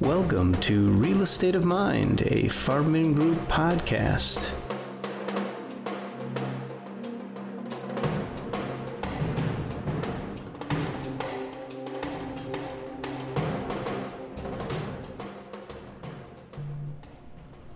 [0.00, 4.50] Welcome to Real Estate of Mind, a Farbman Group podcast.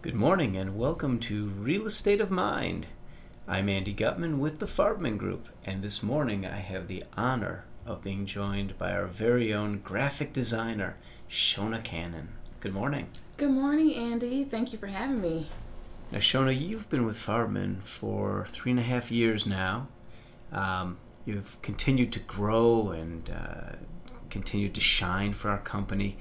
[0.03, 2.89] Good morning and welcome to Real Estate of Mind.
[3.47, 8.03] I'm Andy Gutman with the Farbman Group, and this morning I have the honor of
[8.03, 10.97] being joined by our very own graphic designer,
[11.31, 12.29] Shona Cannon.
[12.61, 13.09] Good morning.
[13.37, 14.45] Good morning, Andy.
[14.45, 15.49] Thank you for having me.
[16.11, 19.89] Now, Shona, you've been with Farbman for three and a half years now.
[20.51, 23.77] Um, you've continued to grow and uh,
[24.31, 26.17] continued to shine for our company.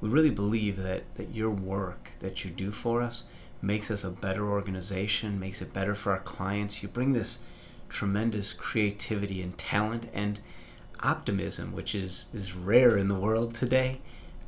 [0.00, 3.24] We really believe that, that your work that you do for us
[3.62, 6.82] makes us a better organization, makes it better for our clients.
[6.82, 7.40] You bring this
[7.88, 10.40] tremendous creativity and talent and
[11.02, 14.00] optimism, which is, is rare in the world today,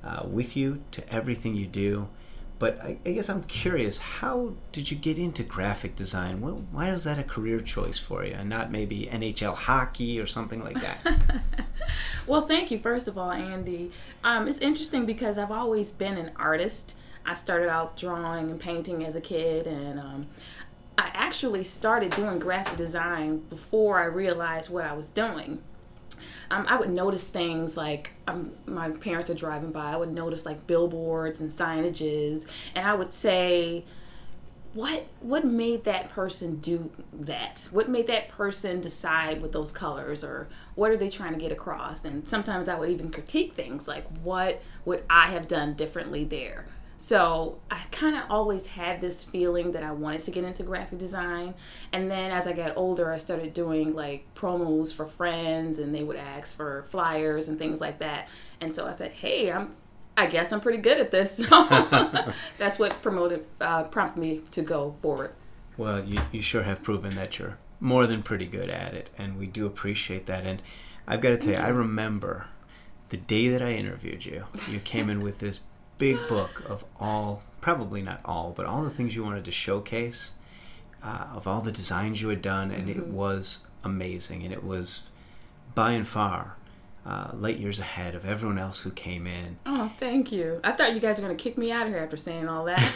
[0.05, 2.09] uh, with you to everything you do.
[2.59, 6.43] But I, I, guess I'm curious, how did you get into graphic design?
[6.43, 10.63] Why is that a career choice for you and not maybe NHL hockey or something
[10.63, 10.99] like that?
[12.27, 13.93] well, thank you, first of all, Andy.
[14.23, 16.97] Um, it's interesting because I've always been an artist.
[17.25, 20.27] I started out drawing and painting as a kid, and um,
[20.99, 25.63] I actually started doing graphic design before I realized what I was doing
[26.51, 29.93] um, I would notice things like um, my parents are driving by.
[29.93, 33.85] I would notice like billboards and signages, and I would say,
[34.75, 37.69] "What what made that person do that?
[37.71, 41.53] What made that person decide with those colors, or what are they trying to get
[41.53, 46.25] across?" And sometimes I would even critique things like, "What would I have done differently
[46.25, 46.67] there?"
[47.03, 50.99] So I kind of always had this feeling that I wanted to get into graphic
[50.99, 51.55] design.
[51.95, 56.03] And then as I got older, I started doing like promos for friends and they
[56.03, 58.29] would ask for flyers and things like that.
[58.61, 59.77] And so I said, hey, I'm
[60.15, 61.39] I guess I'm pretty good at this.
[61.49, 65.33] So that's what promoted uh, prompted me to go forward.
[65.79, 69.39] Well, you, you sure have proven that you're more than pretty good at it, and
[69.39, 70.45] we do appreciate that.
[70.45, 70.61] And
[71.07, 72.49] I've got to tell you, I remember
[73.09, 74.45] the day that I interviewed you.
[74.69, 75.61] You came in with this
[76.01, 80.33] big book of all, probably not all, but all the things you wanted to showcase,
[81.05, 82.99] uh, of all the designs you had done, and mm-hmm.
[82.99, 84.43] it was amazing.
[84.43, 85.05] And it was
[85.75, 86.57] by and far
[87.07, 89.59] uh, light years ahead of everyone else who came in.
[89.67, 90.61] Oh, thank you.
[90.65, 92.65] I thought you guys were going to kick me out of here after saying all
[92.65, 92.87] that.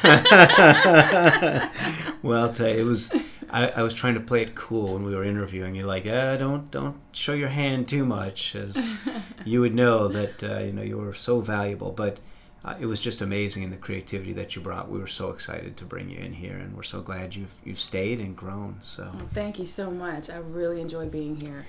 [2.23, 3.13] well, I'll tell you, it was.
[3.51, 5.77] I, I, was trying to play it cool when we were interviewing.
[5.77, 8.95] You're like, uh, don't don't show your hand too much, as
[9.45, 11.93] you would know that uh, you know you were so valuable.
[11.93, 12.19] But
[12.65, 14.91] uh, it was just amazing in the creativity that you brought.
[14.91, 17.81] We were so excited to bring you in here, and we're so glad you've you've
[17.81, 18.79] stayed and grown.
[18.83, 20.31] So well, thank you so much.
[20.31, 21.67] I really enjoy being here.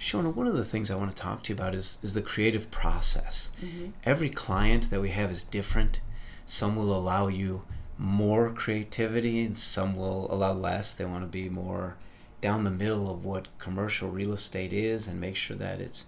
[0.00, 2.22] Shona, one of the things I want to talk to you about is is the
[2.22, 3.50] creative process.
[3.64, 3.90] Mm-hmm.
[4.04, 6.00] Every client that we have is different.
[6.44, 7.62] Some will allow you
[7.96, 10.92] more creativity, and some will allow less.
[10.92, 11.96] They want to be more
[12.40, 16.06] down the middle of what commercial real estate is and make sure that it's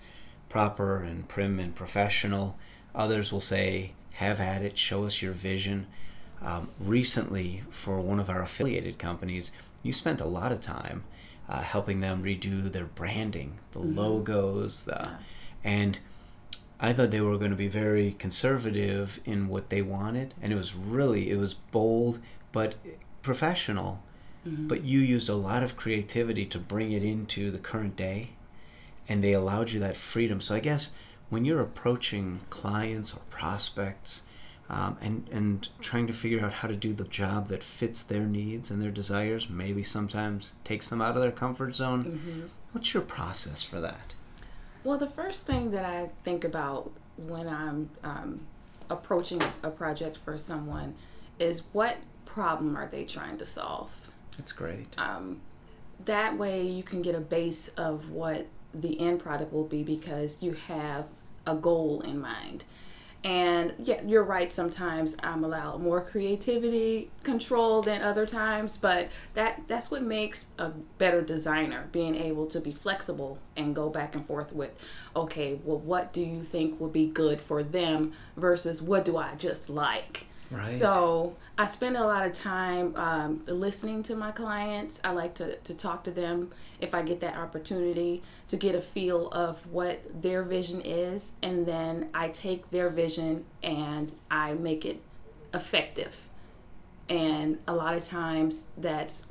[0.48, 2.58] proper and prim and professional.
[2.96, 5.86] Others will say have at it, show us your vision.
[6.42, 9.50] Um, recently, for one of our affiliated companies,
[9.82, 11.04] you spent a lot of time
[11.48, 13.98] uh, helping them redo their branding, the mm-hmm.
[13.98, 15.16] logos, the, yeah.
[15.62, 15.98] and
[16.80, 20.56] I thought they were going to be very conservative in what they wanted, and it
[20.56, 22.18] was really it was bold
[22.52, 22.74] but
[23.22, 24.02] professional.
[24.46, 24.68] Mm-hmm.
[24.68, 28.30] But you used a lot of creativity to bring it into the current day,
[29.08, 30.40] and they allowed you that freedom.
[30.40, 30.90] So I guess
[31.30, 34.22] when you're approaching clients or prospects
[34.68, 38.24] um, and, and trying to figure out how to do the job that fits their
[38.24, 42.46] needs and their desires, maybe sometimes takes them out of their comfort zone, mm-hmm.
[42.72, 44.14] what's your process for that?
[44.82, 48.40] Well, the first thing that I think about when I'm um,
[48.90, 50.94] approaching a project for someone
[51.38, 51.96] is what
[52.26, 54.10] problem are they trying to solve?
[54.36, 54.86] That's great.
[54.98, 55.40] Um,
[56.04, 60.42] that way you can get a base of what the end product will be because
[60.42, 61.06] you have
[61.46, 62.64] a goal in mind.
[63.22, 64.52] And yeah, you're right.
[64.52, 70.68] Sometimes I'm allowed more creativity control than other times, but that that's what makes a
[70.98, 74.78] better designer, being able to be flexible and go back and forth with,
[75.16, 79.36] okay, well, what do you think will be good for them versus what do I
[79.36, 80.26] just like?
[80.54, 80.64] Right.
[80.64, 85.00] So I spend a lot of time um, listening to my clients.
[85.04, 88.80] I like to, to talk to them if I get that opportunity to get a
[88.80, 91.32] feel of what their vision is.
[91.42, 95.02] And then I take their vision and I make it
[95.52, 96.28] effective.
[97.08, 99.26] And a lot of times that's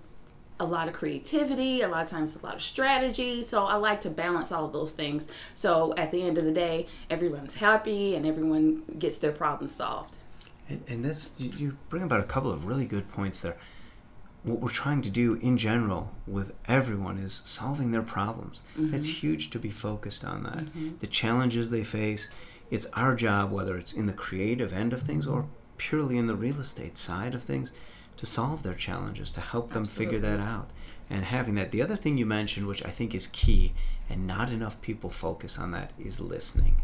[0.59, 3.41] a lot of creativity, a lot of times a lot of strategy.
[3.41, 5.27] So I like to balance all those things.
[5.53, 10.19] So at the end of the day, everyone's happy and everyone gets their problem solved.
[10.73, 13.57] And, and that's you, you bring about a couple of really good points there.
[14.43, 18.61] What we're trying to do in general with everyone is solving their problems.
[18.77, 18.93] Mm-hmm.
[18.95, 20.99] It's huge to be focused on that.
[20.99, 22.29] The challenges they face.
[22.69, 25.45] It's our job, whether it's in the creative end of things or
[25.77, 27.71] purely in the real estate side of things,
[28.17, 30.71] to solve their challenges, to help them figure that out.
[31.09, 31.71] And having that.
[31.71, 33.73] The other thing you mentioned, which I think is key,
[34.09, 36.81] and not enough people focus on that, is listening.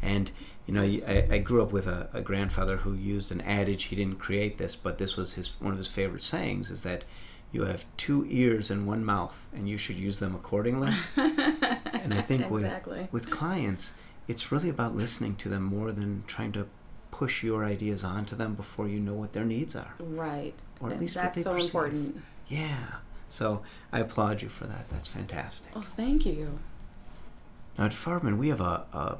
[0.00, 0.30] And
[0.66, 3.84] you know, I, I grew up with a, a grandfather who used an adage.
[3.84, 7.04] He didn't create this, but this was his one of his favorite sayings: is that
[7.52, 10.90] you have two ears and one mouth, and you should use them accordingly.
[11.16, 13.00] and I think Exactly.
[13.00, 13.94] with with clients,
[14.26, 16.66] it's really about listening to them more than trying to
[17.10, 19.94] push your ideas onto them before you know what their needs are.
[20.00, 20.54] Right.
[20.80, 21.68] Or at And least what that's they so perceive.
[21.68, 22.22] important.
[22.48, 22.86] Yeah.
[23.28, 23.62] So
[23.92, 24.88] I applaud you for that.
[24.90, 25.70] That's fantastic.
[25.76, 26.58] Oh, thank you.
[27.78, 29.18] Now at Farbman, we have a, a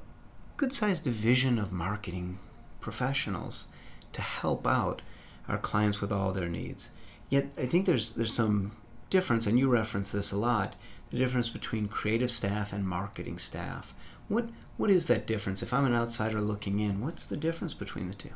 [0.56, 2.38] good-sized division of marketing
[2.80, 3.66] professionals
[4.12, 5.02] to help out
[5.48, 6.90] our clients with all their needs.
[7.28, 8.72] Yet I think there's there's some
[9.10, 10.74] difference, and you reference this a lot.
[11.10, 13.94] The difference between creative staff and marketing staff.
[14.28, 15.62] What what is that difference?
[15.62, 18.30] If I'm an outsider looking in, what's the difference between the two?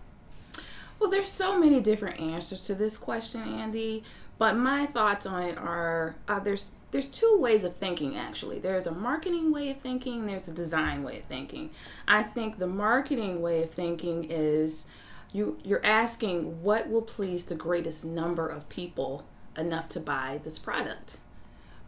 [0.98, 4.02] Well, there's so many different answers to this question, Andy.
[4.38, 8.58] But my thoughts on it are uh, there's there's two ways of thinking actually.
[8.58, 10.26] There's a marketing way of thinking.
[10.26, 11.70] There's a design way of thinking.
[12.06, 14.86] I think the marketing way of thinking is
[15.32, 19.26] you you're asking what will please the greatest number of people
[19.56, 21.18] enough to buy this product.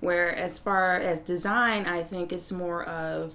[0.00, 3.35] Where as far as design, I think it's more of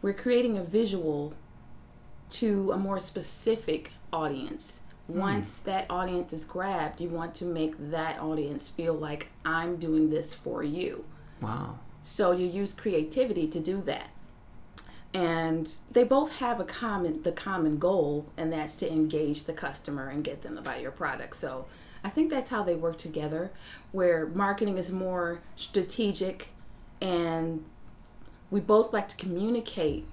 [0.00, 1.34] we're creating a visual
[2.30, 4.80] to a more specific audience.
[5.08, 5.18] Hmm.
[5.18, 10.10] Once that audience is grabbed, you want to make that audience feel like I'm doing
[10.10, 11.04] this for you.
[11.40, 11.78] Wow.
[12.02, 14.10] So you use creativity to do that.
[15.14, 20.08] And they both have a common the common goal and that's to engage the customer
[20.08, 21.36] and get them to buy your product.
[21.36, 21.66] So
[22.04, 23.50] I think that's how they work together
[23.90, 26.50] where marketing is more strategic
[27.00, 27.64] and
[28.50, 30.06] we both like to communicate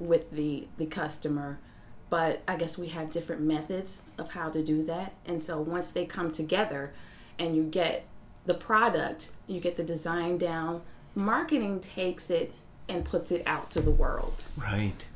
[0.00, 1.60] with the the customer
[2.10, 5.90] but i guess we have different methods of how to do that and so once
[5.92, 6.92] they come together
[7.38, 8.04] and you get
[8.46, 10.82] the product you get the design down
[11.14, 12.52] marketing takes it
[12.88, 15.06] and puts it out to the world Right.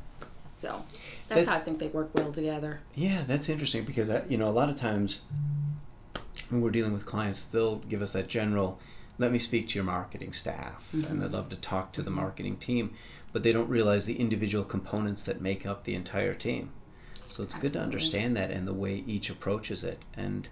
[0.55, 0.83] so
[1.29, 4.37] that's, That's- how i think they work well together Yeah, that's interesting because uh, you
[4.39, 5.21] know a lot of times
[6.51, 8.79] when we're dealing with clients, they'll give us that general,
[9.19, 12.59] "Let me speak to your marketing staff," and they'd love to talk to the marketing
[12.59, 12.93] team,
[13.33, 16.71] but they don't realize the individual components that make up the entire team.
[17.35, 20.05] So it's good to understand that and the way each approaches it.
[20.17, 20.49] And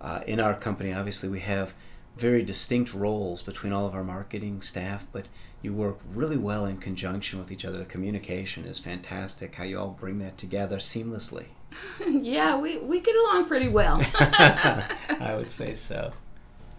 [0.00, 1.72] uh, in our company, obviously, we have
[2.16, 5.26] very distinct roles between all of our marketing staff, but
[5.62, 7.78] you work really well in conjunction with each other.
[7.78, 9.54] The communication is fantastic.
[9.54, 11.44] How you all bring that together seamlessly.
[12.08, 16.12] yeah we, we get along pretty well I would say so.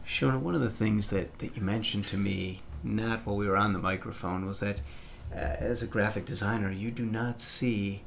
[0.06, 3.58] Shona, one of the things that, that you mentioned to me, not while we were
[3.58, 4.82] on the microphone, was that
[5.32, 8.04] uh, as a graphic designer, you do not see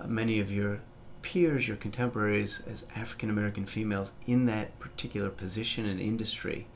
[0.00, 0.80] Uh, many of your
[1.22, 6.66] peers, your contemporaries, as African American females in that particular position and industry.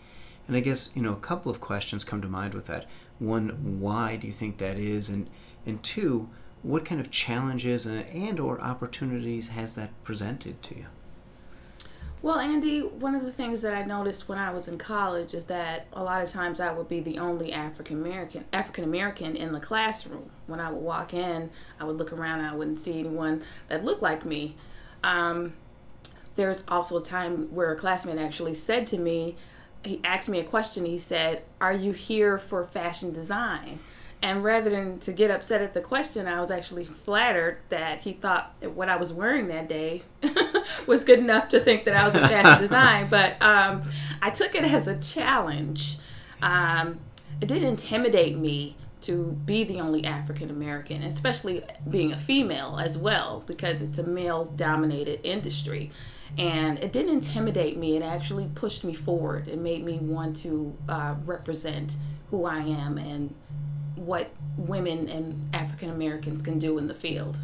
[0.47, 2.87] And I guess, you know, a couple of questions come to mind with that.
[3.19, 5.11] One, why do you think that is?
[5.11, 5.29] And,
[5.67, 6.31] and two,
[6.63, 10.87] what kind of challenges and, and or opportunities has that presented to you?
[12.21, 15.45] Well, Andy, one of the things that I noticed when I was in college is
[15.45, 19.53] that a lot of times I would be the only African American African American in
[19.53, 20.31] the classroom.
[20.49, 23.85] When I would walk in, I would look around and I wouldn't see anyone that
[23.85, 24.57] looked like me.
[25.05, 25.53] Um,
[26.35, 29.37] there's also a time where a classmate actually said to me,
[29.85, 30.87] he asked me a question.
[30.87, 33.79] He said, "Are you here for fashion design?"
[34.21, 38.13] And rather than to get upset at the question, I was actually flattered that he
[38.13, 40.03] thought what I was wearing that day
[40.87, 43.09] was good enough to think that I was in fashion design.
[43.09, 43.83] But um,
[44.23, 45.99] I took it as a challenge.
[46.43, 47.01] Um,
[47.41, 52.99] it didn't intimidate me to be the only African American, especially being a female as
[52.99, 55.91] well, because it's a male dominated industry.
[56.37, 59.49] And it didn't intimidate me, it actually pushed me forward.
[59.49, 61.97] It made me want to uh, represent
[62.31, 63.35] who I am and
[63.97, 67.39] what women and African Americans can do in the field.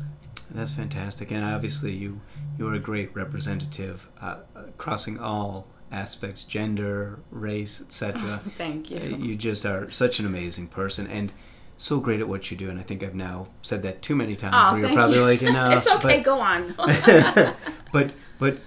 [0.51, 2.21] That's fantastic, and obviously you
[2.59, 4.37] you are a great representative, uh,
[4.79, 8.41] crossing all aspects, gender, race, etc.
[8.59, 9.17] Thank you.
[9.21, 11.33] You just are such an amazing person, and
[11.77, 12.71] so great at what you do.
[12.71, 14.55] And I think I've now said that too many times.
[14.57, 15.23] Oh, where you're probably you.
[15.25, 15.75] like, enough.
[15.79, 16.75] it's okay, but- go on.
[17.93, 18.59] but but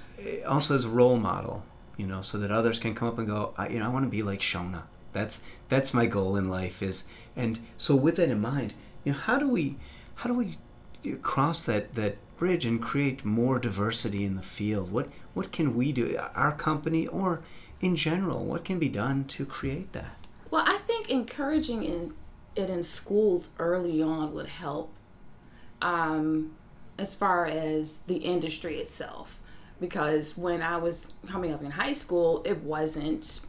[0.47, 1.65] also as a role model,
[1.97, 4.05] you know, so that others can come up and go, I, you know, I want
[4.05, 4.83] to be like Shona.
[5.13, 7.05] That's that's my goal in life is,
[7.35, 9.77] and so with that in mind, you know, how do we
[10.15, 10.57] how do we
[11.21, 14.91] cross that that bridge and create more diversity in the field?
[14.91, 17.41] What what can we do, our company or
[17.81, 18.45] in general?
[18.45, 20.15] What can be done to create that?
[20.49, 22.13] Well, I think encouraging in,
[22.55, 24.93] it in schools early on would help.
[25.81, 26.55] Um,
[26.97, 29.39] as far as the industry itself,
[29.79, 33.41] because when I was coming up in high school, it wasn't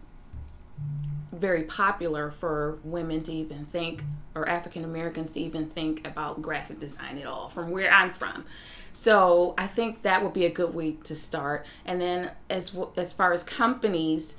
[1.39, 4.05] very popular for women to even think
[4.35, 8.45] or African Americans to even think about graphic design at all from where I'm from.
[8.91, 11.67] So I think that would be a good way to start.
[11.85, 14.37] And then as as far as companies,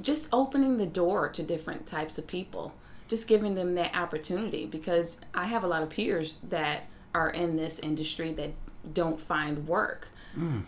[0.00, 2.74] just opening the door to different types of people,
[3.08, 7.56] just giving them that opportunity because I have a lot of peers that are in
[7.56, 8.52] this industry that
[8.92, 10.08] don't find work.
[10.36, 10.64] Mm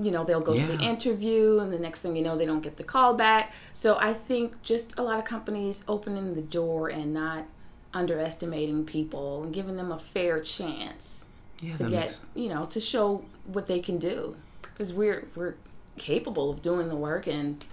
[0.00, 0.66] you know they'll go yeah.
[0.66, 3.52] to the interview and the next thing you know they don't get the call back.
[3.72, 7.46] So i think just a lot of companies opening the door and not
[7.92, 11.26] underestimating people and giving them a fair chance
[11.60, 12.20] yeah, to get makes...
[12.34, 14.36] you know to show what they can do.
[14.62, 15.54] Because we're we're
[15.96, 17.64] capable of doing the work and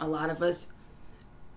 [0.00, 0.68] a lot of us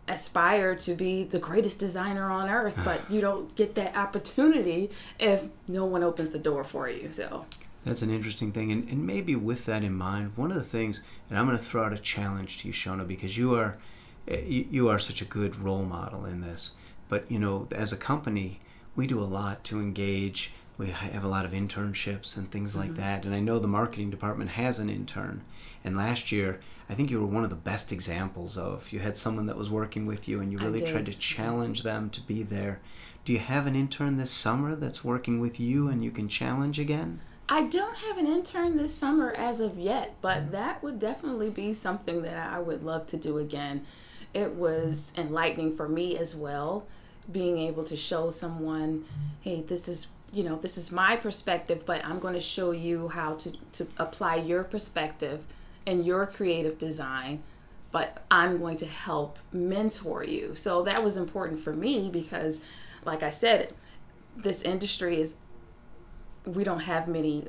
[0.08, 5.46] aspire to be the greatest designer on earth but you don't get that opportunity if
[5.68, 7.46] no one opens the door for you so
[7.90, 8.72] that's an interesting thing.
[8.72, 11.64] And, and maybe with that in mind, one of the things, and I'm going to
[11.64, 13.78] throw out a challenge to you, Shona, because you are,
[14.28, 16.72] eh, you, you are such a good role model in this.
[17.08, 18.60] But, you know, as a company,
[18.96, 20.52] we do a lot to engage.
[20.78, 23.02] We have a lot of internships and things like mm-hmm.
[23.02, 23.26] that.
[23.26, 25.44] And I know the marketing department has an intern.
[25.84, 29.16] And last year, I think you were one of the best examples of you had
[29.16, 32.42] someone that was working with you and you really tried to challenge them to be
[32.44, 32.82] there.
[33.26, 36.80] Do you have an intern this summer that's working with you and you can challenge
[36.80, 37.22] again?
[37.52, 40.52] I don't have an intern this summer as of yet, but mm-hmm.
[40.52, 43.86] that would definitely be something that I would love to do again.
[44.36, 46.86] It was enlightening for me as well,
[47.32, 49.06] being able to show someone,
[49.42, 53.08] hey, this is you know this is my perspective but i'm going to show you
[53.08, 55.44] how to, to apply your perspective
[55.88, 57.42] and your creative design
[57.92, 62.62] but i'm going to help mentor you so that was important for me because
[63.06, 63.74] like i said
[64.38, 65.38] this industry is
[66.46, 67.48] we don't have many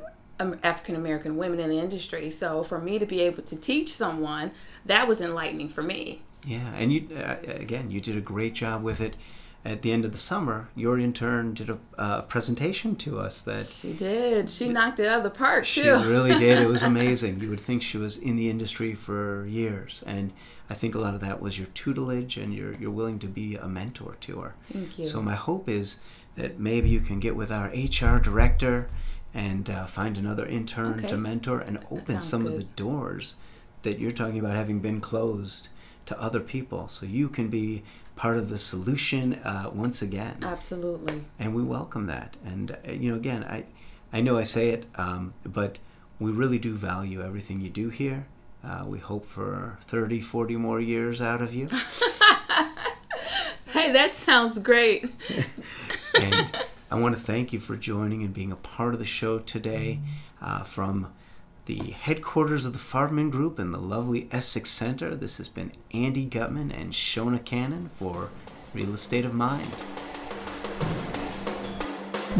[0.63, 2.31] African American women in the industry.
[2.31, 4.53] So for me to be able to teach someone,
[4.87, 6.23] that was enlightening for me.
[6.45, 9.17] Yeah, and you uh, again, you did a great job with it.
[9.63, 13.67] At the end of the summer, your intern did a uh, presentation to us that
[13.67, 14.49] she did.
[14.49, 15.67] She knocked it out of the park.
[15.67, 15.97] She too.
[15.97, 16.63] really did.
[16.63, 17.41] It was amazing.
[17.41, 20.33] You would think she was in the industry for years, and
[20.71, 23.57] I think a lot of that was your tutelage and you're you're willing to be
[23.57, 24.55] a mentor to her.
[24.73, 25.05] Thank you.
[25.05, 25.99] So my hope is
[26.37, 28.89] that maybe you can get with our HR director
[29.33, 31.09] and uh, find another intern okay.
[31.09, 32.53] to mentor and open some good.
[32.53, 33.37] of the doors
[33.83, 35.69] that you're talking about having been closed
[36.07, 36.89] to other people.
[36.89, 37.83] So you can be
[38.17, 40.39] part of the solution uh, once again.
[40.43, 41.25] Absolutely.
[41.39, 42.37] And we welcome that.
[42.45, 43.65] And uh, you know again i
[44.13, 45.79] i know i say it um, but
[46.19, 48.27] we really do value everything you do here.
[48.63, 51.67] Uh, we hope for 30 40 more years out of you.
[53.73, 55.09] Hey that sounds great
[56.14, 56.50] and
[56.90, 60.00] I want to thank you for joining and being a part of the show today
[60.43, 61.12] uh, from
[61.67, 65.14] the headquarters of the Farbman Group in the lovely Essex Center.
[65.14, 68.31] This has been Andy Gutman and Shona Cannon for
[68.75, 69.71] Real Estate of Mind.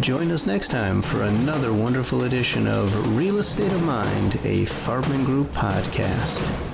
[0.00, 5.24] Join us next time for another wonderful edition of Real Estate of Mind, a Farbman
[5.24, 6.65] Group podcast.